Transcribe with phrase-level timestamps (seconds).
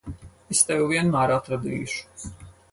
[0.55, 2.29] Es tevi vienmēr atradīšu.